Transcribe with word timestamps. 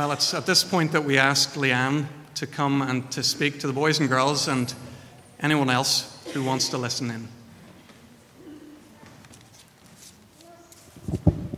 Well, 0.00 0.12
it's 0.12 0.32
at 0.32 0.46
this 0.46 0.64
point 0.64 0.92
that 0.92 1.04
we 1.04 1.18
ask 1.18 1.56
Leanne 1.56 2.06
to 2.36 2.46
come 2.46 2.80
and 2.80 3.10
to 3.10 3.22
speak 3.22 3.60
to 3.60 3.66
the 3.66 3.74
boys 3.74 4.00
and 4.00 4.08
girls 4.08 4.48
and 4.48 4.72
anyone 5.40 5.68
else 5.68 6.18
who 6.32 6.42
wants 6.42 6.70
to 6.70 6.78
listen 6.78 7.10
in. 7.10 7.28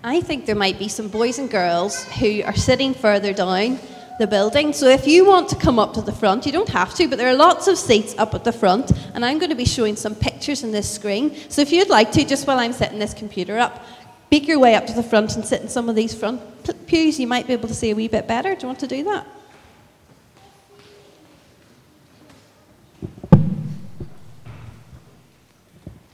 I 0.02 0.20
think 0.22 0.46
there 0.46 0.56
might 0.56 0.76
be 0.76 0.88
some 0.88 1.06
boys 1.06 1.38
and 1.38 1.48
girls 1.48 2.02
who 2.14 2.42
are 2.42 2.56
sitting 2.56 2.94
further 2.94 3.32
down 3.32 3.78
the 4.18 4.26
building. 4.26 4.72
So 4.72 4.88
if 4.88 5.06
you 5.06 5.24
want 5.24 5.48
to 5.50 5.56
come 5.56 5.78
up 5.78 5.94
to 5.94 6.02
the 6.02 6.12
front, 6.12 6.44
you 6.44 6.50
don't 6.50 6.68
have 6.70 6.94
to, 6.96 7.06
but 7.06 7.18
there 7.18 7.28
are 7.28 7.36
lots 7.36 7.68
of 7.68 7.78
seats 7.78 8.12
up 8.18 8.34
at 8.34 8.42
the 8.42 8.52
front, 8.52 8.90
and 9.14 9.24
I'm 9.24 9.38
going 9.38 9.50
to 9.50 9.56
be 9.56 9.64
showing 9.64 9.94
some 9.94 10.16
pictures 10.16 10.64
on 10.64 10.72
this 10.72 10.90
screen. 10.90 11.34
So 11.48 11.62
if 11.62 11.70
you'd 11.70 11.88
like 11.88 12.10
to, 12.12 12.24
just 12.24 12.48
while 12.48 12.58
I'm 12.58 12.72
setting 12.72 12.98
this 12.98 13.14
computer 13.14 13.58
up, 13.58 13.84
Make 14.32 14.48
your 14.48 14.58
way 14.58 14.74
up 14.76 14.86
to 14.86 14.94
the 14.94 15.02
front 15.02 15.36
and 15.36 15.44
sit 15.44 15.60
in 15.60 15.68
some 15.68 15.90
of 15.90 15.94
these 15.94 16.14
front 16.14 16.40
pews. 16.86 17.20
You 17.20 17.26
might 17.26 17.46
be 17.46 17.52
able 17.52 17.68
to 17.68 17.74
see 17.74 17.90
a 17.90 17.94
wee 17.94 18.08
bit 18.08 18.26
better. 18.26 18.54
Do 18.54 18.62
you 18.62 18.66
want 18.66 18.78
to 18.78 18.86
do 18.86 19.04
that? 19.04 19.26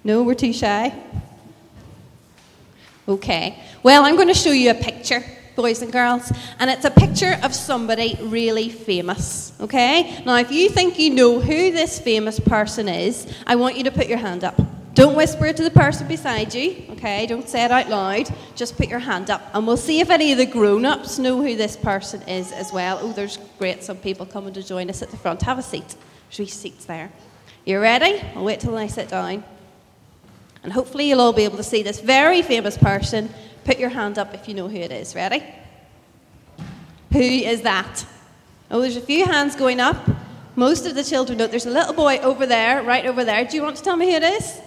No, 0.02 0.24
we're 0.24 0.34
too 0.34 0.52
shy. 0.52 0.92
Okay. 3.06 3.62
Well, 3.84 4.04
I'm 4.04 4.16
going 4.16 4.26
to 4.26 4.34
show 4.34 4.50
you 4.50 4.72
a 4.72 4.74
picture, 4.74 5.22
boys 5.54 5.80
and 5.82 5.92
girls, 5.92 6.32
and 6.58 6.68
it's 6.68 6.84
a 6.84 6.90
picture 6.90 7.38
of 7.44 7.54
somebody 7.54 8.18
really 8.20 8.68
famous. 8.68 9.52
Okay? 9.60 10.24
Now, 10.26 10.38
if 10.38 10.50
you 10.50 10.70
think 10.70 10.98
you 10.98 11.10
know 11.10 11.38
who 11.38 11.70
this 11.70 12.00
famous 12.00 12.40
person 12.40 12.88
is, 12.88 13.32
I 13.46 13.54
want 13.54 13.76
you 13.76 13.84
to 13.84 13.92
put 13.92 14.08
your 14.08 14.18
hand 14.18 14.42
up. 14.42 14.60
Don't 14.98 15.14
whisper 15.14 15.46
it 15.46 15.56
to 15.58 15.62
the 15.62 15.70
person 15.70 16.08
beside 16.08 16.52
you, 16.52 16.82
okay? 16.90 17.24
Don't 17.24 17.48
say 17.48 17.64
it 17.64 17.70
out 17.70 17.88
loud. 17.88 18.34
Just 18.56 18.76
put 18.76 18.88
your 18.88 18.98
hand 18.98 19.30
up. 19.30 19.48
And 19.54 19.64
we'll 19.64 19.76
see 19.76 20.00
if 20.00 20.10
any 20.10 20.32
of 20.32 20.38
the 20.38 20.44
grown 20.44 20.84
ups 20.84 21.20
know 21.20 21.40
who 21.40 21.54
this 21.54 21.76
person 21.76 22.20
is 22.22 22.50
as 22.50 22.72
well. 22.72 22.98
Oh, 23.00 23.12
there's 23.12 23.38
great, 23.60 23.84
some 23.84 23.98
people 23.98 24.26
coming 24.26 24.52
to 24.54 24.60
join 24.60 24.90
us 24.90 25.00
at 25.00 25.12
the 25.12 25.16
front. 25.16 25.42
Have 25.42 25.56
a 25.56 25.62
seat. 25.62 25.94
Three 26.32 26.48
seats 26.48 26.84
there. 26.86 27.12
You 27.64 27.78
ready? 27.78 28.20
I'll 28.34 28.42
wait 28.42 28.58
till 28.58 28.76
I 28.76 28.88
sit 28.88 29.08
down. 29.08 29.44
And 30.64 30.72
hopefully, 30.72 31.08
you'll 31.08 31.20
all 31.20 31.32
be 31.32 31.44
able 31.44 31.58
to 31.58 31.62
see 31.62 31.84
this 31.84 32.00
very 32.00 32.42
famous 32.42 32.76
person. 32.76 33.32
Put 33.62 33.78
your 33.78 33.90
hand 33.90 34.18
up 34.18 34.34
if 34.34 34.48
you 34.48 34.54
know 34.54 34.66
who 34.66 34.78
it 34.78 34.90
is. 34.90 35.14
Ready? 35.14 35.44
Who 37.12 37.20
is 37.20 37.62
that? 37.62 38.04
Oh, 38.68 38.80
there's 38.80 38.96
a 38.96 39.00
few 39.00 39.26
hands 39.26 39.54
going 39.54 39.78
up. 39.78 40.10
Most 40.56 40.86
of 40.86 40.96
the 40.96 41.04
children 41.04 41.38
know. 41.38 41.46
There's 41.46 41.66
a 41.66 41.70
little 41.70 41.94
boy 41.94 42.18
over 42.18 42.46
there, 42.46 42.82
right 42.82 43.06
over 43.06 43.24
there. 43.24 43.44
Do 43.44 43.54
you 43.54 43.62
want 43.62 43.76
to 43.76 43.82
tell 43.84 43.96
me 43.96 44.10
who 44.10 44.16
it 44.16 44.24
is? 44.24 44.60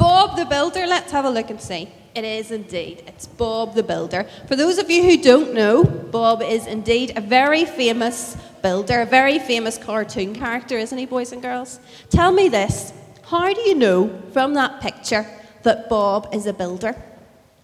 Bob 0.00 0.34
the 0.34 0.46
Builder. 0.46 0.86
Let's 0.86 1.12
have 1.12 1.26
a 1.26 1.30
look 1.30 1.50
and 1.50 1.60
see. 1.60 1.86
It 2.14 2.24
is 2.24 2.50
indeed. 2.50 3.04
It's 3.06 3.26
Bob 3.26 3.74
the 3.74 3.82
Builder. 3.82 4.26
For 4.48 4.56
those 4.56 4.78
of 4.78 4.90
you 4.90 5.02
who 5.02 5.22
don't 5.22 5.52
know, 5.52 5.84
Bob 5.84 6.40
is 6.40 6.66
indeed 6.66 7.12
a 7.16 7.20
very 7.20 7.66
famous 7.66 8.34
builder, 8.62 9.02
a 9.02 9.06
very 9.06 9.38
famous 9.38 9.76
cartoon 9.76 10.34
character, 10.34 10.78
isn't 10.78 10.96
he, 10.96 11.04
boys 11.04 11.32
and 11.32 11.42
girls? 11.42 11.80
Tell 12.08 12.32
me 12.32 12.48
this 12.48 12.94
how 13.24 13.52
do 13.52 13.60
you 13.60 13.74
know 13.74 14.22
from 14.32 14.54
that 14.54 14.80
picture 14.80 15.26
that 15.64 15.90
Bob 15.90 16.30
is 16.32 16.46
a 16.46 16.54
builder? 16.54 16.96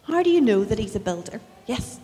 How 0.02 0.22
do 0.22 0.28
you 0.28 0.42
know 0.42 0.62
that 0.62 0.78
he's 0.78 0.94
a 0.94 1.00
builder? 1.00 1.40
Yes. 1.64 1.98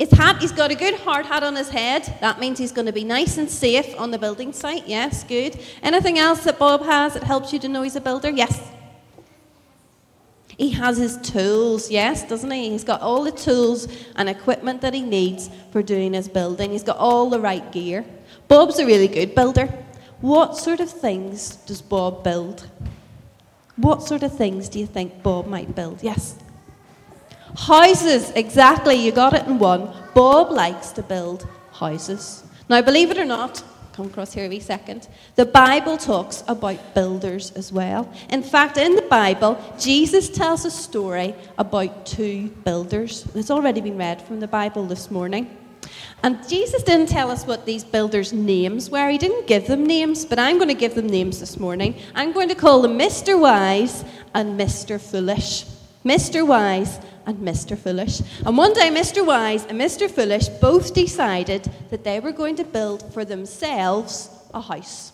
His 0.00 0.10
hat, 0.10 0.40
he's 0.40 0.50
got 0.50 0.72
a 0.72 0.74
good 0.74 0.94
hard 0.94 1.26
hat 1.26 1.44
on 1.44 1.54
his 1.54 1.68
head. 1.68 2.12
That 2.20 2.40
means 2.40 2.58
he's 2.58 2.72
going 2.72 2.86
to 2.86 2.92
be 2.92 3.04
nice 3.04 3.38
and 3.38 3.48
safe 3.48 3.94
on 4.00 4.10
the 4.10 4.18
building 4.18 4.52
site. 4.52 4.88
Yes, 4.88 5.22
good. 5.22 5.60
Anything 5.80 6.18
else 6.18 6.42
that 6.42 6.58
Bob 6.58 6.82
has 6.82 7.14
that 7.14 7.22
helps 7.22 7.52
you 7.52 7.60
to 7.60 7.68
know 7.68 7.82
he's 7.82 7.96
a 7.96 8.00
builder? 8.00 8.30
Yes. 8.30 8.69
He 10.60 10.68
has 10.72 10.98
his 10.98 11.16
tools, 11.16 11.90
yes, 11.90 12.22
doesn't 12.22 12.50
he? 12.50 12.68
He's 12.68 12.84
got 12.84 13.00
all 13.00 13.24
the 13.24 13.32
tools 13.32 13.88
and 14.16 14.28
equipment 14.28 14.82
that 14.82 14.92
he 14.92 15.00
needs 15.00 15.48
for 15.72 15.82
doing 15.82 16.12
his 16.12 16.28
building. 16.28 16.72
He's 16.72 16.82
got 16.82 16.98
all 16.98 17.30
the 17.30 17.40
right 17.40 17.72
gear. 17.72 18.04
Bob's 18.46 18.78
a 18.78 18.84
really 18.84 19.08
good 19.08 19.34
builder. 19.34 19.72
What 20.20 20.58
sort 20.58 20.80
of 20.80 20.90
things 20.90 21.56
does 21.64 21.80
Bob 21.80 22.22
build? 22.22 22.68
What 23.76 24.02
sort 24.02 24.22
of 24.22 24.36
things 24.36 24.68
do 24.68 24.78
you 24.78 24.86
think 24.86 25.22
Bob 25.22 25.46
might 25.46 25.74
build? 25.74 26.02
Yes. 26.02 26.36
Houses, 27.56 28.28
exactly, 28.32 28.96
you 28.96 29.12
got 29.12 29.32
it 29.32 29.46
in 29.46 29.58
one. 29.58 29.90
Bob 30.14 30.50
likes 30.50 30.90
to 30.92 31.02
build 31.02 31.48
houses. 31.72 32.44
Now, 32.68 32.82
believe 32.82 33.10
it 33.10 33.16
or 33.16 33.24
not, 33.24 33.64
come 34.00 34.08
across 34.08 34.32
here 34.32 34.48
wee 34.48 34.60
second. 34.60 35.08
The 35.34 35.44
Bible 35.44 35.98
talks 35.98 36.42
about 36.48 36.94
builders 36.94 37.50
as 37.52 37.70
well. 37.70 38.10
In 38.30 38.42
fact, 38.42 38.78
in 38.78 38.96
the 38.96 39.02
Bible, 39.02 39.62
Jesus 39.78 40.30
tells 40.30 40.64
a 40.64 40.70
story 40.70 41.34
about 41.58 42.06
two 42.06 42.48
builders. 42.64 43.26
It's 43.34 43.50
already 43.50 43.82
been 43.82 43.98
read 43.98 44.22
from 44.22 44.40
the 44.40 44.48
Bible 44.48 44.84
this 44.86 45.10
morning. 45.10 45.54
And 46.22 46.48
Jesus 46.48 46.82
didn't 46.82 47.10
tell 47.10 47.30
us 47.30 47.46
what 47.46 47.66
these 47.66 47.84
builders' 47.84 48.32
names 48.32 48.88
were. 48.88 49.10
He 49.10 49.18
didn't 49.18 49.46
give 49.46 49.66
them 49.66 49.84
names, 49.84 50.24
but 50.24 50.38
I'm 50.38 50.56
going 50.56 50.68
to 50.68 50.82
give 50.84 50.94
them 50.94 51.06
names 51.06 51.38
this 51.38 51.58
morning. 51.58 51.94
I'm 52.14 52.32
going 52.32 52.48
to 52.48 52.54
call 52.54 52.80
them 52.80 52.98
Mr. 52.98 53.38
Wise 53.38 54.02
and 54.32 54.58
Mr. 54.58 54.98
Foolish. 54.98 55.66
Mr. 56.06 56.46
Wise 56.46 56.98
and 57.30 57.46
Mr. 57.46 57.78
Foolish. 57.78 58.20
And 58.44 58.56
one 58.56 58.72
day, 58.72 58.90
Mr. 58.90 59.24
Wise 59.24 59.64
and 59.66 59.80
Mr. 59.80 60.10
Foolish 60.10 60.48
both 60.48 60.92
decided 60.92 61.70
that 61.90 62.04
they 62.04 62.20
were 62.20 62.32
going 62.32 62.56
to 62.56 62.64
build 62.64 63.12
for 63.14 63.24
themselves 63.24 64.30
a 64.52 64.60
house. 64.60 65.12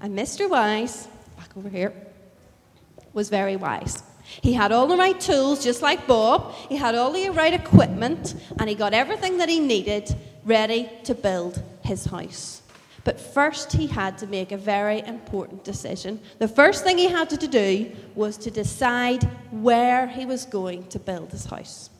And 0.00 0.18
Mr. 0.18 0.48
Wise, 0.48 1.06
back 1.36 1.56
over 1.56 1.68
here, 1.68 1.92
was 3.12 3.28
very 3.28 3.56
wise. 3.56 4.02
He 4.24 4.54
had 4.54 4.72
all 4.72 4.86
the 4.86 4.96
right 4.96 5.20
tools, 5.20 5.62
just 5.62 5.82
like 5.82 6.06
Bob. 6.06 6.54
He 6.68 6.76
had 6.76 6.94
all 6.94 7.12
the 7.12 7.28
right 7.30 7.52
equipment, 7.52 8.34
and 8.58 8.68
he 8.68 8.74
got 8.74 8.94
everything 8.94 9.36
that 9.38 9.48
he 9.48 9.60
needed 9.60 10.16
ready 10.44 10.90
to 11.04 11.14
build 11.14 11.62
his 11.82 12.06
house. 12.06 12.62
But 13.04 13.20
first, 13.20 13.72
he 13.72 13.88
had 13.88 14.16
to 14.18 14.26
make 14.26 14.52
a 14.52 14.56
very 14.56 15.00
important 15.00 15.64
decision. 15.64 16.20
The 16.38 16.48
first 16.48 16.84
thing 16.84 16.98
he 16.98 17.08
had 17.08 17.28
to 17.30 17.48
do 17.48 17.90
was 18.14 18.38
to 18.38 18.50
decide 18.50 19.28
where 19.52 20.08
he 20.08 20.26
was 20.26 20.44
going 20.44 20.88
to 20.88 20.98
build 20.98 21.30
his 21.30 21.44
house. 21.44 21.90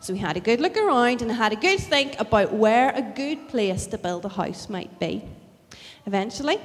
So 0.00 0.12
he 0.12 0.18
had 0.18 0.36
a 0.36 0.40
good 0.40 0.60
look 0.60 0.76
around 0.76 1.22
and 1.22 1.30
had 1.32 1.52
a 1.52 1.56
good 1.56 1.80
think 1.80 2.18
about 2.20 2.52
where 2.52 2.90
a 2.90 3.02
good 3.02 3.48
place 3.48 3.86
to 3.86 3.98
build 3.98 4.24
a 4.24 4.28
house 4.28 4.68
might 4.68 4.98
be. 4.98 5.24
Eventually, 6.04 6.58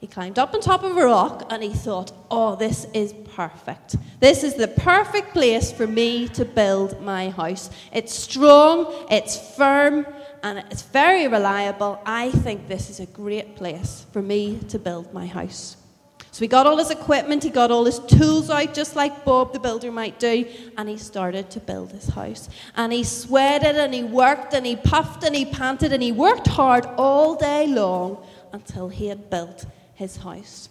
he 0.00 0.06
climbed 0.06 0.38
up 0.38 0.54
on 0.54 0.60
top 0.60 0.84
of 0.84 0.96
a 0.96 1.04
rock 1.04 1.46
and 1.50 1.62
he 1.62 1.72
thought, 1.72 2.12
oh, 2.30 2.56
this 2.56 2.86
is 2.94 3.12
perfect. 3.34 3.96
This 4.20 4.44
is 4.44 4.54
the 4.54 4.68
perfect 4.68 5.32
place 5.32 5.72
for 5.72 5.86
me 5.86 6.28
to 6.28 6.44
build 6.44 7.00
my 7.02 7.30
house. 7.30 7.70
It's 7.92 8.14
strong, 8.14 9.06
it's 9.10 9.56
firm, 9.56 10.06
and 10.42 10.58
it's 10.70 10.82
very 10.82 11.26
reliable. 11.26 12.00
I 12.06 12.30
think 12.30 12.68
this 12.68 12.90
is 12.90 13.00
a 13.00 13.06
great 13.06 13.56
place 13.56 14.06
for 14.12 14.22
me 14.22 14.60
to 14.68 14.78
build 14.78 15.12
my 15.12 15.26
house. 15.26 15.76
So 16.30 16.40
he 16.40 16.46
got 16.46 16.66
all 16.66 16.76
his 16.76 16.90
equipment, 16.90 17.42
he 17.42 17.50
got 17.50 17.70
all 17.70 17.84
his 17.84 17.98
tools 18.00 18.50
out, 18.50 18.74
just 18.74 18.94
like 18.94 19.24
Bob 19.24 19.52
the 19.52 19.58
builder 19.58 19.90
might 19.90 20.18
do, 20.18 20.46
and 20.76 20.88
he 20.88 20.96
started 20.96 21.50
to 21.50 21.60
build 21.60 21.92
his 21.92 22.08
house. 22.08 22.48
And 22.76 22.92
he 22.92 23.02
sweated 23.04 23.76
and 23.76 23.94
he 23.94 24.04
worked 24.04 24.54
and 24.54 24.64
he 24.64 24.76
puffed 24.76 25.24
and 25.24 25.34
he 25.34 25.46
panted 25.46 25.92
and 25.92 26.02
he 26.02 26.12
worked 26.12 26.46
hard 26.46 26.86
all 26.96 27.34
day 27.34 27.66
long 27.66 28.24
until 28.52 28.88
he 28.88 29.06
had 29.06 29.30
built 29.30 29.66
his 29.94 30.16
house. 30.16 30.68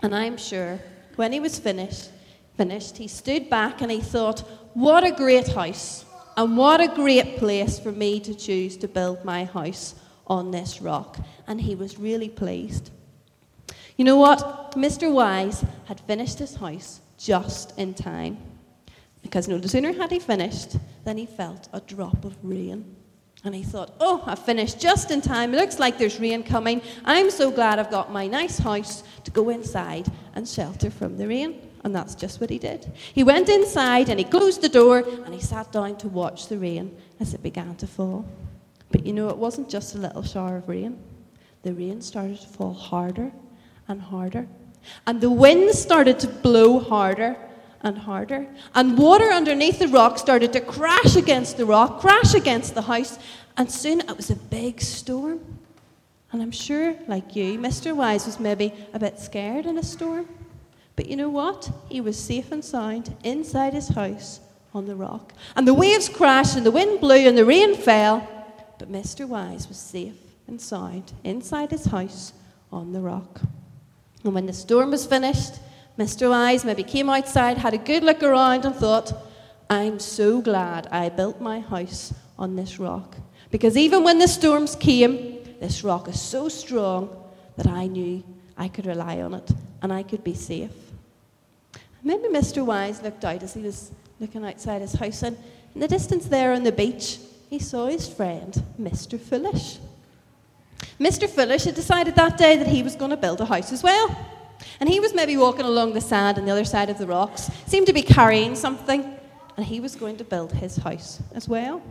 And 0.00 0.14
I'm 0.14 0.36
sure 0.36 0.78
when 1.16 1.32
he 1.32 1.40
was 1.40 1.58
finished, 1.58 2.10
finished, 2.56 2.98
he 2.98 3.08
stood 3.08 3.48
back 3.48 3.80
and 3.80 3.90
he 3.90 4.00
thought, 4.00 4.40
what 4.74 5.04
a 5.04 5.10
great 5.10 5.48
house. 5.48 6.04
And 6.36 6.56
what 6.56 6.80
a 6.80 6.88
great 6.88 7.36
place 7.36 7.78
for 7.78 7.92
me 7.92 8.18
to 8.20 8.34
choose 8.34 8.76
to 8.78 8.88
build 8.88 9.24
my 9.24 9.44
house 9.44 9.94
on 10.26 10.50
this 10.50 10.80
rock. 10.80 11.18
And 11.46 11.60
he 11.60 11.74
was 11.74 11.98
really 11.98 12.30
pleased. 12.30 12.90
You 13.96 14.04
know 14.04 14.16
what? 14.16 14.72
Mr. 14.72 15.12
Wise 15.12 15.64
had 15.84 16.00
finished 16.00 16.38
his 16.38 16.56
house 16.56 17.00
just 17.18 17.78
in 17.78 17.94
time. 17.94 18.38
Because 19.22 19.48
no 19.48 19.60
sooner 19.60 19.92
had 19.92 20.10
he 20.10 20.18
finished 20.18 20.76
than 21.04 21.16
he 21.16 21.26
felt 21.26 21.68
a 21.72 21.80
drop 21.80 22.24
of 22.24 22.36
rain. 22.42 22.96
And 23.44 23.54
he 23.54 23.62
thought, 23.62 23.94
oh, 24.00 24.22
I've 24.26 24.38
finished 24.38 24.80
just 24.80 25.10
in 25.10 25.20
time. 25.20 25.52
It 25.52 25.58
looks 25.58 25.78
like 25.78 25.98
there's 25.98 26.20
rain 26.20 26.42
coming. 26.42 26.80
I'm 27.04 27.30
so 27.30 27.50
glad 27.50 27.78
I've 27.78 27.90
got 27.90 28.12
my 28.12 28.26
nice 28.26 28.58
house 28.58 29.02
to 29.24 29.30
go 29.30 29.48
inside 29.48 30.06
and 30.34 30.48
shelter 30.48 30.90
from 30.90 31.16
the 31.16 31.26
rain. 31.26 31.60
And 31.84 31.94
that's 31.94 32.14
just 32.14 32.40
what 32.40 32.50
he 32.50 32.58
did. 32.58 32.92
He 33.12 33.24
went 33.24 33.48
inside 33.48 34.08
and 34.08 34.18
he 34.18 34.24
closed 34.24 34.62
the 34.62 34.68
door 34.68 34.98
and 35.24 35.34
he 35.34 35.40
sat 35.40 35.72
down 35.72 35.96
to 35.98 36.08
watch 36.08 36.46
the 36.46 36.58
rain 36.58 36.96
as 37.18 37.34
it 37.34 37.42
began 37.42 37.74
to 37.76 37.86
fall. 37.86 38.24
But 38.92 39.04
you 39.04 39.12
know, 39.12 39.28
it 39.28 39.36
wasn't 39.36 39.68
just 39.68 39.96
a 39.96 39.98
little 39.98 40.22
shower 40.22 40.58
of 40.58 40.68
rain. 40.68 40.98
The 41.62 41.74
rain 41.74 42.00
started 42.00 42.40
to 42.40 42.46
fall 42.46 42.74
harder 42.74 43.32
and 43.88 44.00
harder. 44.00 44.46
And 45.06 45.20
the 45.20 45.30
wind 45.30 45.74
started 45.74 46.18
to 46.20 46.28
blow 46.28 46.78
harder 46.78 47.36
and 47.82 47.98
harder. 47.98 48.46
And 48.74 48.96
water 48.98 49.30
underneath 49.30 49.78
the 49.78 49.88
rock 49.88 50.18
started 50.18 50.52
to 50.54 50.60
crash 50.60 51.16
against 51.16 51.56
the 51.56 51.66
rock, 51.66 52.00
crash 52.00 52.34
against 52.34 52.74
the 52.74 52.82
house. 52.82 53.18
And 53.56 53.70
soon 53.70 54.00
it 54.00 54.16
was 54.16 54.30
a 54.30 54.36
big 54.36 54.80
storm. 54.80 55.40
And 56.32 56.40
I'm 56.40 56.50
sure, 56.50 56.96
like 57.08 57.36
you, 57.36 57.58
Mr. 57.58 57.94
Wise 57.94 58.24
was 58.24 58.40
maybe 58.40 58.72
a 58.94 58.98
bit 58.98 59.18
scared 59.18 59.66
in 59.66 59.76
a 59.76 59.82
storm. 59.82 60.26
But 60.96 61.06
you 61.06 61.16
know 61.16 61.28
what? 61.28 61.70
He 61.88 62.00
was 62.00 62.18
safe 62.18 62.52
and 62.52 62.64
sound 62.64 63.14
inside 63.22 63.74
his 63.74 63.88
house 63.88 64.40
on 64.74 64.86
the 64.86 64.96
rock. 64.96 65.32
And 65.56 65.68
the 65.68 65.74
waves 65.74 66.08
crashed, 66.08 66.56
and 66.56 66.64
the 66.64 66.70
wind 66.70 67.00
blew, 67.00 67.28
and 67.28 67.36
the 67.36 67.44
rain 67.44 67.74
fell. 67.74 68.26
But 68.78 68.90
Mr. 68.90 69.28
Wise 69.28 69.68
was 69.68 69.76
safe 69.76 70.16
and 70.46 70.60
sound 70.60 71.12
inside 71.24 71.70
his 71.70 71.84
house 71.86 72.32
on 72.72 72.92
the 72.92 73.00
rock. 73.00 73.42
And 74.24 74.34
when 74.34 74.46
the 74.46 74.52
storm 74.52 74.90
was 74.90 75.06
finished, 75.06 75.54
Mr. 75.98 76.30
Wise 76.30 76.64
maybe 76.64 76.82
came 76.82 77.10
outside, 77.10 77.58
had 77.58 77.74
a 77.74 77.78
good 77.78 78.02
look 78.02 78.22
around, 78.22 78.64
and 78.64 78.74
thought, 78.74 79.12
I'm 79.68 79.98
so 79.98 80.40
glad 80.40 80.86
I 80.88 81.08
built 81.08 81.40
my 81.40 81.60
house 81.60 82.14
on 82.38 82.56
this 82.56 82.78
rock. 82.78 83.16
Because 83.50 83.76
even 83.76 84.04
when 84.04 84.18
the 84.18 84.28
storms 84.28 84.74
came, 84.74 85.38
this 85.60 85.84
rock 85.84 86.08
is 86.08 86.20
so 86.20 86.48
strong 86.48 87.10
that 87.56 87.66
I 87.66 87.86
knew 87.86 88.22
I 88.56 88.68
could 88.68 88.86
rely 88.86 89.20
on 89.20 89.34
it 89.34 89.50
and 89.82 89.92
I 89.92 90.02
could 90.02 90.24
be 90.24 90.34
safe. 90.34 90.70
Maybe 92.02 92.28
Mr. 92.28 92.64
Wise 92.64 93.02
looked 93.02 93.24
out 93.24 93.42
as 93.42 93.54
he 93.54 93.62
was 93.62 93.92
looking 94.18 94.44
outside 94.44 94.80
his 94.80 94.94
house, 94.94 95.22
and 95.22 95.36
in 95.74 95.80
the 95.80 95.88
distance 95.88 96.26
there 96.26 96.52
on 96.52 96.62
the 96.62 96.72
beach, 96.72 97.18
he 97.50 97.58
saw 97.58 97.86
his 97.86 98.08
friend, 98.08 98.62
Mr. 98.80 99.20
Foolish. 99.20 99.78
Mr. 101.02 101.28
Foolish 101.28 101.64
had 101.64 101.74
decided 101.74 102.14
that 102.14 102.38
day 102.38 102.56
that 102.56 102.68
he 102.68 102.84
was 102.84 102.94
going 102.94 103.10
to 103.10 103.16
build 103.16 103.40
a 103.40 103.44
house 103.44 103.72
as 103.72 103.82
well. 103.82 104.16
And 104.78 104.88
he 104.88 105.00
was 105.00 105.12
maybe 105.12 105.36
walking 105.36 105.64
along 105.64 105.94
the 105.94 106.00
sand 106.00 106.38
on 106.38 106.44
the 106.44 106.52
other 106.52 106.64
side 106.64 106.90
of 106.90 106.98
the 106.98 107.08
rocks, 107.08 107.50
seemed 107.66 107.88
to 107.88 107.92
be 107.92 108.02
carrying 108.02 108.54
something, 108.54 109.12
and 109.56 109.66
he 109.66 109.80
was 109.80 109.96
going 109.96 110.16
to 110.18 110.24
build 110.24 110.52
his 110.52 110.76
house 110.76 111.20
as 111.34 111.48
well. 111.48 111.82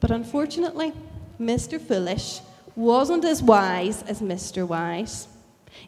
But 0.00 0.10
unfortunately, 0.10 0.94
Mr. 1.38 1.78
Foolish 1.78 2.40
wasn't 2.74 3.26
as 3.26 3.42
wise 3.42 4.02
as 4.04 4.22
Mr. 4.22 4.66
Wise. 4.66 5.28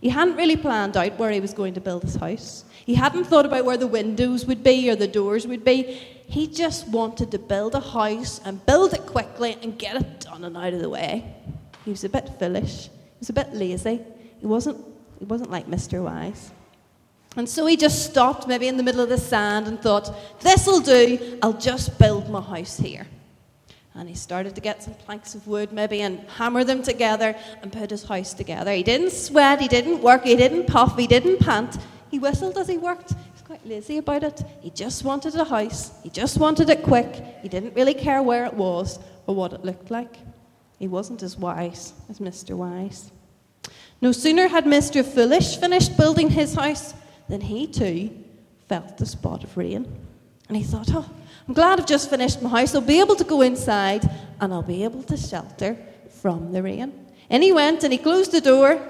He 0.03 0.11
hadn't 0.11 0.37
really 0.37 0.57
planned 0.57 0.99
out 0.99 1.19
where 1.19 1.31
he 1.31 1.41
was 1.41 1.55
going 1.55 1.73
to 1.75 1.81
build 1.81 2.03
his 2.03 2.17
house. 2.17 2.65
He 2.85 2.95
hadn't 2.95 3.25
thought 3.25 3.47
about 3.47 3.65
where 3.65 3.79
the 3.79 3.87
windows 3.87 4.45
would 4.45 4.63
be 4.63 4.91
or 4.91 4.97
the 4.97 5.09
doors 5.09 5.47
would 5.47 5.65
be. 5.65 5.83
He 6.27 6.47
just 6.47 6.89
wanted 6.89 7.31
to 7.31 7.39
build 7.39 7.75
a 7.75 7.81
house 7.81 8.39
and 8.45 8.65
build 8.67 8.93
it 8.93 9.07
quickly 9.07 9.57
and 9.63 9.79
get 9.79 9.97
it 9.97 10.21
done 10.21 10.45
and 10.45 10.59
out 10.59 10.75
of 10.75 10.81
the 10.81 10.91
way. 10.91 11.35
He 11.85 11.91
was 11.91 12.05
a 12.05 12.09
bit 12.09 12.31
foolish. 12.39 12.87
He 12.87 13.21
was 13.21 13.31
a 13.31 13.33
bit 13.33 13.53
lazy. 13.53 14.01
He 14.41 14.47
wasn't, 14.47 14.85
he 15.19 15.25
wasn't 15.25 15.51
like 15.51 15.67
Mr. 15.67 16.03
Wise. 16.03 16.51
And 17.37 17.49
so 17.49 17.67
he 17.67 17.77
just 17.77 18.11
stopped 18.11 18.49
maybe 18.49 18.69
in 18.69 18.77
the 18.77 18.83
middle 18.83 19.01
of 19.01 19.09
the 19.09 19.19
sand 19.19 19.69
and 19.69 19.81
thought, 19.81 20.13
this'll 20.41 20.81
do, 20.81 21.39
I'll 21.43 21.53
just 21.53 21.99
build 21.99 22.29
my 22.31 22.41
house 22.41 22.79
here. 22.79 23.07
And 23.95 24.09
he 24.09 24.15
started 24.15 24.55
to 24.55 24.61
get 24.61 24.83
some 24.83 24.95
planks 24.95 25.35
of 25.35 25.47
wood, 25.47 25.73
maybe, 25.73 26.03
and 26.03 26.21
hammer 26.31 26.63
them 26.63 26.83
together 26.83 27.35
and 27.63 27.73
put 27.73 27.91
his 27.91 28.05
house 28.05 28.33
together. 28.33 28.73
He 28.73 28.83
didn't 28.83 29.11
sweat, 29.11 29.61
he 29.61 29.69
didn't 29.69 30.03
work, 30.03 30.25
he 30.25 30.37
didn't 30.37 30.67
puff, 30.67 30.97
he 30.97 31.07
didn't 31.07 31.41
pant. 31.41 31.77
He 32.11 32.19
whistled 32.19 32.57
as 32.59 32.69
he 32.69 32.79
worked. 32.79 33.11
He 33.11 33.31
was 33.33 33.43
quite 33.43 33.67
lazy 33.67 33.99
about 33.99 34.23
it. 34.23 34.43
He 34.61 34.71
just 34.71 35.05
wanted 35.05 35.35
a 35.35 35.45
house, 35.45 35.91
he 36.03 36.11
just 36.11 36.39
wanted 36.39 36.71
it 36.71 36.83
quick. 36.83 37.25
He 37.43 37.49
didn't 37.49 37.75
really 37.75 37.95
care 37.95 38.23
where 38.23 38.47
it 38.47 38.55
was 38.55 38.99
or 39.27 39.35
what 39.35 39.53
it 39.53 39.65
looked 39.65 39.91
like. 39.91 40.17
He 40.79 40.89
wasn't 40.89 41.23
as 41.23 41.37
wise 41.37 41.93
as 42.09 42.19
Mr. 42.21 42.57
Wise. 42.57 43.11
No 44.01 44.13
sooner 44.13 44.49
had 44.49 44.65
Mr. 44.65 45.05
Foolish 45.05 45.57
finished 45.57 45.97
building 45.97 46.31
his 46.31 46.55
house 46.55 46.95
than 47.29 47.41
he 47.41 47.67
too 47.67 48.11
felt 48.69 48.97
the 48.97 49.07
spot 49.07 49.43
of 49.43 49.57
rain. 49.57 49.87
And 50.49 50.57
he 50.57 50.63
thought, 50.63 50.89
oh, 50.93 51.11
I'm 51.47 51.55
glad 51.55 51.81
I've 51.81 51.87
just 51.87 52.09
finished 52.09 52.41
my 52.41 52.49
house. 52.49 52.75
I'll 52.75 52.81
be 52.81 53.01
able 53.01 53.17
to 53.17 53.25
go 53.25 53.43
inside 53.43 54.09
and 54.41 54.53
I'll 54.53 54.63
be 54.63 54.85
able 54.85 55.03
to 55.05 55.17
shelter 55.17 55.77
from 56.09 56.53
the 56.53 56.63
rain. 56.63 57.07
And 57.29 57.43
he 57.43 57.53
went 57.53 57.85
and 57.85 57.93
he 57.93 57.99
closed 57.99 58.33
the 58.33 58.41
door, 58.41 58.81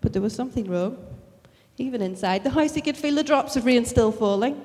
but 0.00 0.12
there 0.12 0.22
was 0.22 0.34
something 0.34 0.70
wrong. 0.70 0.96
Even 1.76 2.00
inside 2.02 2.44
the 2.44 2.50
house, 2.50 2.74
he 2.74 2.80
could 2.80 2.96
feel 2.96 3.16
the 3.16 3.24
drops 3.24 3.56
of 3.56 3.66
rain 3.66 3.84
still 3.84 4.12
falling. 4.12 4.62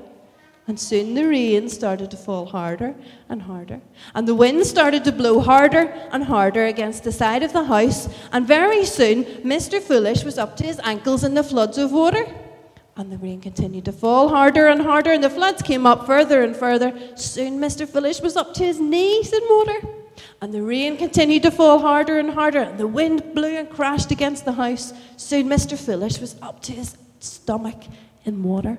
And 0.70 0.80
soon 0.80 1.16
the 1.16 1.28
rain 1.28 1.68
started 1.68 2.12
to 2.12 2.16
fall 2.16 2.46
harder 2.46 2.94
and 3.28 3.42
harder. 3.42 3.82
And 4.14 4.28
the 4.28 4.36
wind 4.36 4.68
started 4.68 5.04
to 5.06 5.12
blow 5.12 5.40
harder 5.40 5.90
and 6.12 6.24
harder 6.24 6.66
against 6.68 7.04
the 7.04 7.12
side 7.12 7.42
of 7.42 7.54
the 7.54 7.64
house. 7.64 8.08
And 8.32 8.46
very 8.46 8.86
soon, 8.86 9.24
Mr. 9.44 9.82
Foolish 9.82 10.24
was 10.24 10.38
up 10.38 10.56
to 10.58 10.64
his 10.64 10.80
ankles 10.84 11.24
in 11.24 11.34
the 11.34 11.44
floods 11.44 11.80
of 11.80 11.92
water. 11.92 12.24
And 12.96 13.12
the 13.12 13.18
rain 13.18 13.42
continued 13.42 13.86
to 13.86 13.92
fall 13.92 14.30
harder 14.30 14.68
and 14.68 14.84
harder, 14.84 15.12
and 15.12 15.24
the 15.24 15.30
floods 15.32 15.64
came 15.64 15.88
up 15.88 16.06
further 16.06 16.44
and 16.44 16.56
further. 16.56 16.94
Soon 17.16 17.60
Mr. 17.60 17.90
Foolish 17.90 18.22
was 18.22 18.38
up 18.38 18.54
to 18.54 18.64
his 18.64 18.80
knees 18.80 19.34
in 19.34 19.42
water. 19.50 19.80
And 20.40 20.54
the 20.54 20.62
rain 20.62 20.98
continued 20.98 21.42
to 21.44 21.52
fall 21.52 21.80
harder 21.80 22.20
and 22.20 22.30
harder, 22.30 22.60
and 22.60 22.78
the 22.78 22.88
wind 22.88 23.34
blew 23.34 23.58
and 23.58 23.68
crashed 23.72 24.12
against 24.12 24.46
the 24.46 24.52
house. 24.52 24.94
Soon 25.18 25.50
Mr. 25.50 25.76
Foolish 25.76 26.20
was 26.20 26.36
up 26.44 26.62
to 26.62 26.74
his 26.74 26.96
stomach 27.20 27.86
in 28.24 28.44
water. 28.44 28.78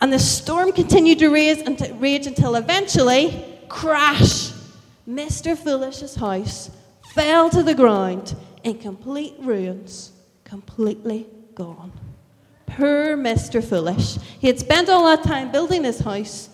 And 0.00 0.12
the 0.12 0.18
storm 0.18 0.72
continued 0.72 1.18
to 1.20 1.28
rage, 1.28 1.58
and 1.58 2.00
rage 2.00 2.26
until 2.26 2.54
eventually, 2.54 3.44
crash! 3.68 4.52
Mr. 5.08 5.56
Foolish's 5.56 6.14
house 6.14 6.70
fell 7.14 7.50
to 7.50 7.62
the 7.62 7.74
ground 7.74 8.34
in 8.62 8.78
complete 8.78 9.34
ruins, 9.40 10.12
completely 10.44 11.26
gone. 11.54 11.92
Poor 12.66 13.16
Mr. 13.16 13.62
Foolish. 13.62 14.18
He 14.38 14.46
had 14.46 14.58
spent 14.58 14.88
all 14.88 15.04
that 15.04 15.24
time 15.24 15.50
building 15.50 15.84
his 15.84 16.00
house, 16.00 16.50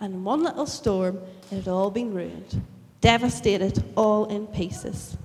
and 0.00 0.14
in 0.14 0.24
one 0.24 0.42
little 0.44 0.66
storm, 0.66 1.20
it 1.50 1.56
had 1.56 1.68
all 1.68 1.90
been 1.90 2.14
ruined, 2.14 2.62
devastated, 3.00 3.82
all 3.96 4.26
in 4.26 4.46
pieces. 4.46 5.16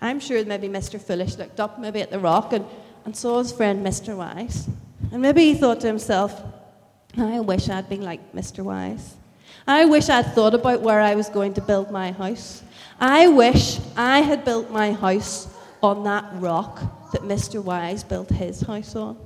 I'm 0.00 0.20
sure 0.20 0.44
maybe 0.44 0.68
Mr. 0.68 1.00
Foolish 1.00 1.36
looked 1.36 1.60
up 1.60 1.78
maybe 1.78 2.00
at 2.00 2.10
the 2.10 2.18
rock 2.18 2.52
and, 2.52 2.64
and 3.04 3.16
saw 3.16 3.38
his 3.38 3.52
friend 3.52 3.84
Mr. 3.84 4.16
Wise. 4.16 4.68
And 5.10 5.22
maybe 5.22 5.42
he 5.42 5.54
thought 5.54 5.80
to 5.80 5.86
himself, 5.86 6.42
I 7.16 7.40
wish 7.40 7.68
I'd 7.68 7.88
been 7.88 8.02
like 8.02 8.32
Mr. 8.32 8.62
Wise. 8.62 9.16
I 9.66 9.84
wish 9.84 10.08
I'd 10.08 10.34
thought 10.34 10.54
about 10.54 10.82
where 10.82 11.00
I 11.00 11.14
was 11.14 11.28
going 11.28 11.54
to 11.54 11.60
build 11.60 11.90
my 11.90 12.12
house. 12.12 12.62
I 13.00 13.28
wish 13.28 13.78
I 13.96 14.20
had 14.20 14.44
built 14.44 14.70
my 14.70 14.92
house 14.92 15.48
on 15.82 16.04
that 16.04 16.24
rock 16.34 17.10
that 17.12 17.22
Mr. 17.22 17.62
Wise 17.62 18.04
built 18.04 18.30
his 18.30 18.60
house 18.60 18.94
on. 18.96 19.18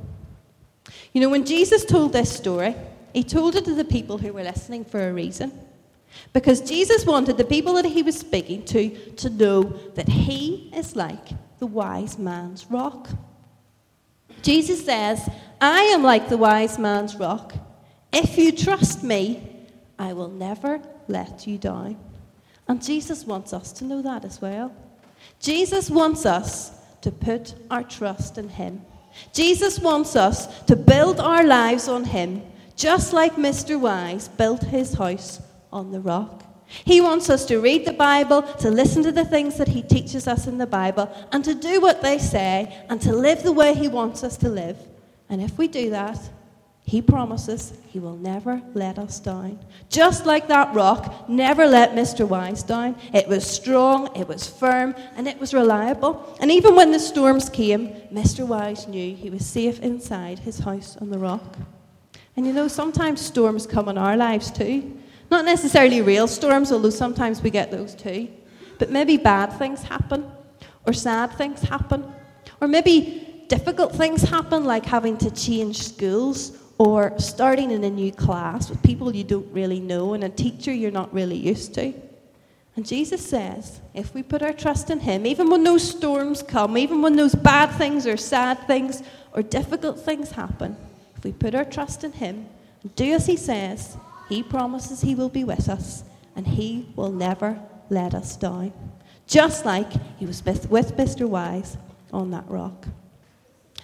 You 1.12 1.20
know, 1.20 1.28
when 1.28 1.44
Jesus 1.44 1.84
told 1.84 2.12
this 2.12 2.34
story, 2.34 2.74
he 3.12 3.22
told 3.22 3.56
it 3.56 3.64
to 3.64 3.74
the 3.74 3.84
people 3.84 4.18
who 4.18 4.32
were 4.32 4.42
listening 4.42 4.84
for 4.84 5.08
a 5.08 5.12
reason. 5.12 5.52
Because 6.32 6.60
Jesus 6.60 7.06
wanted 7.06 7.36
the 7.36 7.44
people 7.44 7.74
that 7.74 7.84
he 7.84 8.02
was 8.02 8.18
speaking 8.18 8.64
to 8.66 8.90
to 9.16 9.30
know 9.30 9.62
that 9.94 10.08
he 10.08 10.70
is 10.74 10.94
like 10.94 11.28
the 11.58 11.66
wise 11.66 12.18
man's 12.18 12.66
rock. 12.70 13.08
Jesus 14.42 14.84
says, 14.84 15.28
I 15.60 15.82
am 15.84 16.02
like 16.02 16.28
the 16.28 16.36
wise 16.36 16.78
man's 16.78 17.16
rock. 17.16 17.54
If 18.12 18.36
you 18.36 18.52
trust 18.52 19.02
me, 19.02 19.48
I 19.98 20.12
will 20.12 20.28
never 20.28 20.80
let 21.08 21.46
you 21.46 21.58
down. 21.58 21.96
And 22.68 22.82
Jesus 22.82 23.24
wants 23.24 23.52
us 23.52 23.72
to 23.74 23.84
know 23.84 24.02
that 24.02 24.24
as 24.24 24.40
well. 24.40 24.74
Jesus 25.40 25.90
wants 25.90 26.26
us 26.26 26.72
to 27.00 27.10
put 27.10 27.54
our 27.70 27.82
trust 27.82 28.38
in 28.38 28.48
him. 28.48 28.82
Jesus 29.32 29.78
wants 29.78 30.16
us 30.16 30.62
to 30.64 30.76
build 30.76 31.20
our 31.20 31.44
lives 31.44 31.88
on 31.88 32.04
Him, 32.04 32.42
just 32.76 33.12
like 33.12 33.36
Mr. 33.36 33.78
Wise 33.78 34.28
built 34.28 34.62
his 34.62 34.94
house 34.94 35.40
on 35.72 35.90
the 35.90 36.00
rock. 36.00 36.44
He 36.84 37.00
wants 37.00 37.30
us 37.30 37.44
to 37.46 37.58
read 37.58 37.84
the 37.84 37.92
Bible, 37.92 38.42
to 38.42 38.70
listen 38.70 39.02
to 39.02 39.12
the 39.12 39.24
things 39.24 39.58
that 39.58 39.68
He 39.68 39.82
teaches 39.82 40.26
us 40.26 40.46
in 40.46 40.58
the 40.58 40.66
Bible, 40.66 41.10
and 41.32 41.44
to 41.44 41.54
do 41.54 41.80
what 41.80 42.02
they 42.02 42.18
say, 42.18 42.84
and 42.88 43.00
to 43.02 43.12
live 43.12 43.42
the 43.42 43.52
way 43.52 43.74
He 43.74 43.88
wants 43.88 44.24
us 44.24 44.36
to 44.38 44.48
live. 44.48 44.78
And 45.28 45.40
if 45.40 45.56
we 45.58 45.68
do 45.68 45.90
that, 45.90 46.18
he 46.84 47.00
promises 47.00 47.72
he 47.88 48.00
will 48.00 48.16
never 48.16 48.60
let 48.74 48.98
us 48.98 49.20
down. 49.20 49.58
Just 49.88 50.26
like 50.26 50.48
that 50.48 50.74
rock 50.74 51.28
never 51.28 51.66
let 51.66 51.92
Mr. 51.92 52.26
Wise 52.26 52.62
down. 52.62 52.96
It 53.14 53.28
was 53.28 53.46
strong, 53.46 54.14
it 54.16 54.26
was 54.26 54.48
firm, 54.48 54.94
and 55.16 55.28
it 55.28 55.38
was 55.38 55.54
reliable. 55.54 56.36
And 56.40 56.50
even 56.50 56.74
when 56.74 56.90
the 56.90 56.98
storms 56.98 57.48
came, 57.48 57.88
Mr. 58.12 58.46
Wise 58.46 58.88
knew 58.88 59.14
he 59.14 59.30
was 59.30 59.46
safe 59.46 59.78
inside 59.80 60.40
his 60.40 60.58
house 60.58 60.96
on 61.00 61.10
the 61.10 61.18
rock. 61.18 61.56
And 62.36 62.46
you 62.46 62.52
know, 62.52 62.68
sometimes 62.68 63.20
storms 63.20 63.66
come 63.66 63.88
in 63.88 63.96
our 63.96 64.16
lives 64.16 64.50
too. 64.50 64.98
Not 65.32 65.46
necessarily 65.46 66.02
real 66.02 66.28
storms, 66.28 66.70
although 66.70 66.90
sometimes 66.90 67.40
we 67.40 67.48
get 67.48 67.70
those 67.70 67.94
too. 67.94 68.28
But 68.78 68.90
maybe 68.90 69.16
bad 69.16 69.50
things 69.54 69.82
happen, 69.82 70.30
or 70.86 70.92
sad 70.92 71.32
things 71.38 71.62
happen, 71.62 72.04
or 72.60 72.68
maybe 72.68 73.46
difficult 73.48 73.94
things 73.94 74.24
happen, 74.24 74.64
like 74.66 74.84
having 74.84 75.16
to 75.16 75.30
change 75.30 75.78
schools 75.82 76.58
or 76.76 77.18
starting 77.18 77.70
in 77.70 77.82
a 77.82 77.88
new 77.88 78.12
class 78.12 78.68
with 78.68 78.82
people 78.82 79.16
you 79.16 79.24
don't 79.24 79.50
really 79.54 79.80
know 79.80 80.12
and 80.12 80.22
a 80.22 80.28
teacher 80.28 80.70
you're 80.70 80.90
not 80.90 81.10
really 81.14 81.38
used 81.38 81.72
to. 81.76 81.94
And 82.76 82.86
Jesus 82.86 83.26
says, 83.26 83.80
if 83.94 84.12
we 84.12 84.22
put 84.22 84.42
our 84.42 84.52
trust 84.52 84.90
in 84.90 85.00
Him, 85.00 85.24
even 85.24 85.48
when 85.48 85.64
those 85.64 85.96
storms 85.96 86.42
come, 86.42 86.76
even 86.76 87.00
when 87.00 87.16
those 87.16 87.34
bad 87.34 87.70
things 87.78 88.06
or 88.06 88.18
sad 88.18 88.66
things 88.66 89.02
or 89.32 89.42
difficult 89.42 89.98
things 89.98 90.32
happen, 90.32 90.76
if 91.16 91.24
we 91.24 91.32
put 91.32 91.54
our 91.54 91.64
trust 91.64 92.04
in 92.04 92.12
Him 92.12 92.44
and 92.82 92.94
do 92.96 93.14
as 93.14 93.24
He 93.24 93.38
says, 93.38 93.96
He 94.32 94.42
promises 94.42 95.02
He 95.02 95.14
will 95.14 95.28
be 95.28 95.44
with 95.44 95.68
us 95.68 96.04
and 96.34 96.46
He 96.46 96.88
will 96.96 97.12
never 97.12 97.60
let 97.90 98.14
us 98.14 98.34
down. 98.34 98.72
Just 99.26 99.66
like 99.66 99.92
He 100.18 100.24
was 100.24 100.42
with 100.42 100.96
Mr. 100.96 101.28
Wise 101.28 101.76
on 102.14 102.30
that 102.30 102.48
rock. 102.48 102.86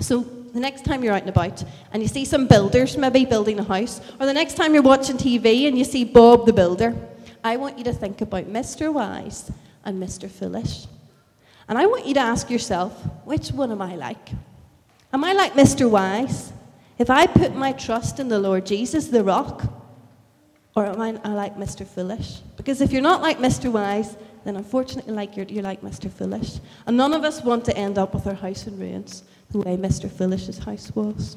So 0.00 0.20
the 0.20 0.60
next 0.60 0.86
time 0.86 1.04
you're 1.04 1.12
out 1.12 1.20
and 1.20 1.28
about 1.28 1.62
and 1.92 2.02
you 2.02 2.08
see 2.08 2.24
some 2.24 2.46
builders 2.46 2.96
maybe 2.96 3.26
building 3.26 3.58
a 3.58 3.62
house, 3.62 4.00
or 4.18 4.24
the 4.24 4.32
next 4.32 4.54
time 4.54 4.72
you're 4.72 4.82
watching 4.82 5.18
TV 5.18 5.68
and 5.68 5.76
you 5.76 5.84
see 5.84 6.04
Bob 6.04 6.46
the 6.46 6.52
Builder, 6.54 6.96
I 7.44 7.58
want 7.58 7.76
you 7.76 7.84
to 7.84 7.92
think 7.92 8.22
about 8.22 8.44
Mr. 8.46 8.90
Wise 8.90 9.50
and 9.84 10.02
Mr. 10.02 10.30
Foolish. 10.30 10.86
And 11.68 11.76
I 11.76 11.84
want 11.84 12.06
you 12.06 12.14
to 12.14 12.20
ask 12.20 12.48
yourself, 12.48 12.94
which 13.26 13.52
one 13.52 13.70
am 13.70 13.82
I 13.82 13.96
like? 13.96 14.30
Am 15.12 15.24
I 15.24 15.34
like 15.34 15.52
Mr. 15.52 15.90
Wise? 15.90 16.54
If 16.98 17.10
I 17.10 17.26
put 17.26 17.54
my 17.54 17.72
trust 17.72 18.18
in 18.18 18.28
the 18.28 18.38
Lord 18.38 18.64
Jesus, 18.64 19.08
the 19.08 19.22
rock, 19.22 19.77
or 20.78 20.86
am 20.86 21.00
I, 21.00 21.18
I 21.24 21.34
like 21.34 21.56
Mr. 21.56 21.84
Foolish? 21.84 22.38
Because 22.56 22.80
if 22.80 22.92
you're 22.92 23.02
not 23.02 23.20
like 23.20 23.38
Mr. 23.38 23.70
Wise, 23.70 24.16
then 24.44 24.54
unfortunately 24.54 25.12
like 25.12 25.36
you're, 25.36 25.46
you're 25.46 25.64
like 25.64 25.82
Mr. 25.82 26.08
Foolish. 26.08 26.60
And 26.86 26.96
none 26.96 27.12
of 27.14 27.24
us 27.24 27.42
want 27.42 27.64
to 27.64 27.76
end 27.76 27.98
up 27.98 28.14
with 28.14 28.28
our 28.28 28.34
house 28.34 28.68
in 28.68 28.78
ruins 28.78 29.24
the 29.50 29.58
way 29.58 29.76
Mr. 29.76 30.08
Foolish's 30.08 30.58
house 30.58 30.92
was. 30.94 31.36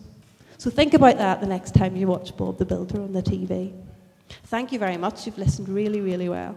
So 0.59 0.69
think 0.69 0.93
about 0.93 1.17
that 1.17 1.41
the 1.41 1.47
next 1.47 1.73
time 1.73 1.95
you 1.95 2.05
watch 2.05 2.37
Bob 2.37 2.59
the 2.59 2.65
Builder 2.65 3.01
on 3.01 3.13
the 3.13 3.23
TV. 3.23 3.73
Thank 4.45 4.71
you 4.71 4.77
very 4.77 4.97
much. 4.97 5.25
You've 5.25 5.39
listened 5.39 5.67
really, 5.69 6.01
really 6.01 6.29
well. 6.29 6.55